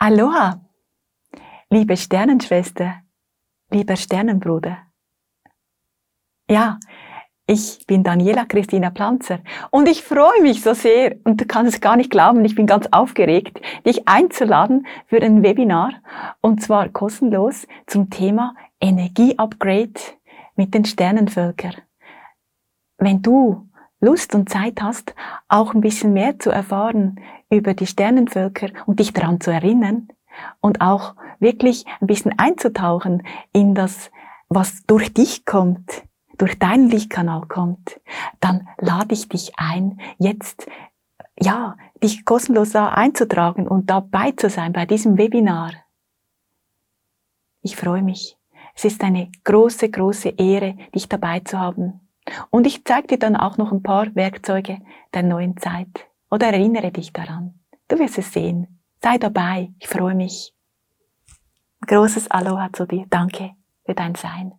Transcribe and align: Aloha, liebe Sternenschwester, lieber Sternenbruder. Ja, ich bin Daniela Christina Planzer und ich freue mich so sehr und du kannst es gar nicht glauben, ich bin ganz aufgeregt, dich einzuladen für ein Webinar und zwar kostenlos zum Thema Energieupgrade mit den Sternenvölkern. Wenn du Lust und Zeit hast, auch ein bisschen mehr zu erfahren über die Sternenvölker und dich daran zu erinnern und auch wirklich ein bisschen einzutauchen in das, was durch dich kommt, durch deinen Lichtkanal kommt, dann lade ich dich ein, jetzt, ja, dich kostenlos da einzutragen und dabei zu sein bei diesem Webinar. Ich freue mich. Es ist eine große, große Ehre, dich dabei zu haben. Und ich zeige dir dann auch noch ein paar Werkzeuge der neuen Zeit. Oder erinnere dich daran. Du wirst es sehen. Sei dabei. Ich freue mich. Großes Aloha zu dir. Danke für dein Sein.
Aloha, 0.00 0.60
liebe 1.70 1.96
Sternenschwester, 1.96 3.02
lieber 3.68 3.96
Sternenbruder. 3.96 4.78
Ja, 6.48 6.78
ich 7.48 7.84
bin 7.84 8.04
Daniela 8.04 8.44
Christina 8.44 8.90
Planzer 8.90 9.40
und 9.72 9.88
ich 9.88 10.04
freue 10.04 10.40
mich 10.40 10.62
so 10.62 10.72
sehr 10.72 11.16
und 11.24 11.40
du 11.40 11.46
kannst 11.46 11.74
es 11.74 11.80
gar 11.80 11.96
nicht 11.96 12.12
glauben, 12.12 12.44
ich 12.44 12.54
bin 12.54 12.68
ganz 12.68 12.86
aufgeregt, 12.92 13.60
dich 13.84 14.06
einzuladen 14.06 14.86
für 15.06 15.20
ein 15.20 15.42
Webinar 15.42 15.94
und 16.42 16.62
zwar 16.62 16.90
kostenlos 16.90 17.66
zum 17.88 18.08
Thema 18.08 18.54
Energieupgrade 18.80 20.00
mit 20.54 20.74
den 20.74 20.84
Sternenvölkern. 20.84 21.74
Wenn 22.98 23.20
du 23.20 23.67
Lust 24.00 24.34
und 24.34 24.48
Zeit 24.48 24.80
hast, 24.80 25.14
auch 25.48 25.74
ein 25.74 25.80
bisschen 25.80 26.12
mehr 26.12 26.38
zu 26.38 26.50
erfahren 26.50 27.20
über 27.50 27.74
die 27.74 27.86
Sternenvölker 27.86 28.68
und 28.86 29.00
dich 29.00 29.12
daran 29.12 29.40
zu 29.40 29.50
erinnern 29.50 30.08
und 30.60 30.80
auch 30.80 31.16
wirklich 31.40 31.84
ein 32.00 32.06
bisschen 32.06 32.38
einzutauchen 32.38 33.26
in 33.52 33.74
das, 33.74 34.10
was 34.48 34.84
durch 34.86 35.12
dich 35.12 35.44
kommt, 35.44 36.02
durch 36.36 36.58
deinen 36.58 36.88
Lichtkanal 36.88 37.42
kommt, 37.48 38.00
dann 38.40 38.68
lade 38.78 39.14
ich 39.14 39.28
dich 39.28 39.52
ein, 39.56 40.00
jetzt, 40.18 40.68
ja, 41.38 41.76
dich 42.02 42.24
kostenlos 42.24 42.70
da 42.70 42.90
einzutragen 42.90 43.66
und 43.66 43.90
dabei 43.90 44.32
zu 44.32 44.48
sein 44.48 44.72
bei 44.72 44.86
diesem 44.86 45.18
Webinar. 45.18 45.72
Ich 47.62 47.76
freue 47.76 48.02
mich. 48.02 48.36
Es 48.74 48.84
ist 48.84 49.02
eine 49.02 49.30
große, 49.42 49.90
große 49.90 50.28
Ehre, 50.28 50.76
dich 50.94 51.08
dabei 51.08 51.40
zu 51.40 51.58
haben. 51.58 52.07
Und 52.50 52.66
ich 52.66 52.84
zeige 52.84 53.08
dir 53.08 53.18
dann 53.18 53.36
auch 53.36 53.56
noch 53.56 53.72
ein 53.72 53.82
paar 53.82 54.14
Werkzeuge 54.14 54.78
der 55.14 55.22
neuen 55.22 55.56
Zeit. 55.56 56.06
Oder 56.30 56.48
erinnere 56.48 56.92
dich 56.92 57.12
daran. 57.12 57.58
Du 57.88 57.98
wirst 57.98 58.18
es 58.18 58.32
sehen. 58.32 58.80
Sei 59.02 59.18
dabei. 59.18 59.70
Ich 59.78 59.88
freue 59.88 60.14
mich. 60.14 60.54
Großes 61.86 62.30
Aloha 62.30 62.70
zu 62.72 62.86
dir. 62.86 63.06
Danke 63.08 63.52
für 63.84 63.94
dein 63.94 64.14
Sein. 64.14 64.52